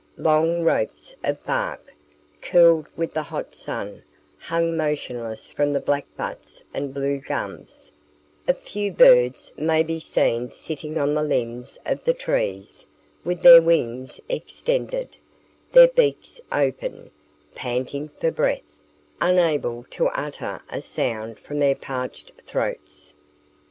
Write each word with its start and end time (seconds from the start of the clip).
Long 0.17 0.63
ropes 0.63 1.15
of 1.23 1.45
bark, 1.45 1.93
curled 2.41 2.87
with 2.97 3.13
the 3.13 3.21
hot 3.21 3.53
sun, 3.53 4.01
hang 4.39 4.75
motionless 4.75 5.51
from 5.51 5.73
the 5.73 5.79
black 5.79 6.07
butts 6.17 6.63
and 6.73 6.91
blue 6.91 7.19
gums; 7.19 7.91
a 8.47 8.55
few 8.55 8.91
birds 8.91 9.53
may 9.57 9.83
be 9.83 9.99
seen 9.99 10.49
sitting 10.49 10.97
on 10.97 11.13
the 11.13 11.21
limbs 11.21 11.77
of 11.85 12.03
the 12.03 12.15
trees, 12.15 12.87
with 13.23 13.43
their 13.43 13.61
wings 13.61 14.19
extended, 14.27 15.17
their 15.71 15.89
beaks 15.89 16.41
open, 16.51 17.11
panting 17.53 18.09
for 18.09 18.31
breath, 18.31 18.79
unable 19.21 19.85
to 19.91 20.07
utter 20.07 20.63
a 20.71 20.81
sound 20.81 21.37
from 21.37 21.59
their 21.59 21.75
parched 21.75 22.31
throats. 22.47 23.13